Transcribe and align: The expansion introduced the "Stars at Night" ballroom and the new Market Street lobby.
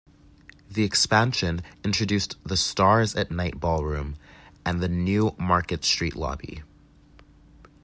The 0.67 0.83
expansion 0.83 1.61
introduced 1.83 2.35
the 2.43 2.57
"Stars 2.57 3.15
at 3.15 3.29
Night" 3.29 3.59
ballroom 3.59 4.15
and 4.65 4.81
the 4.81 4.89
new 4.89 5.35
Market 5.37 5.83
Street 5.85 6.15
lobby. 6.15 6.63